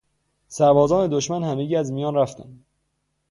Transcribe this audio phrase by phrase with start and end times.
[0.47, 2.65] سربازان دشمن همگی از میان رفتند.